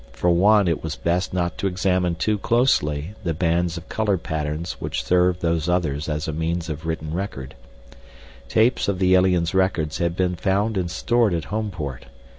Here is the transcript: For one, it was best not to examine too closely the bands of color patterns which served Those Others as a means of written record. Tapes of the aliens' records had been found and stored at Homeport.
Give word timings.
For 0.13 0.31
one, 0.31 0.67
it 0.67 0.81
was 0.81 0.95
best 0.95 1.31
not 1.31 1.59
to 1.59 1.67
examine 1.67 2.15
too 2.15 2.39
closely 2.39 3.13
the 3.23 3.35
bands 3.35 3.77
of 3.77 3.87
color 3.87 4.17
patterns 4.17 4.77
which 4.81 5.03
served 5.03 5.41
Those 5.41 5.69
Others 5.69 6.09
as 6.09 6.27
a 6.27 6.33
means 6.33 6.69
of 6.69 6.87
written 6.87 7.13
record. 7.13 7.53
Tapes 8.49 8.87
of 8.87 8.97
the 8.97 9.13
aliens' 9.13 9.53
records 9.53 9.99
had 9.99 10.15
been 10.15 10.35
found 10.35 10.75
and 10.75 10.89
stored 10.89 11.35
at 11.35 11.43
Homeport. 11.53 12.07